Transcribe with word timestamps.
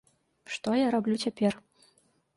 Што 0.53 0.69
я 0.79 0.87
раблю 0.95 1.15
цяпер? 1.27 1.53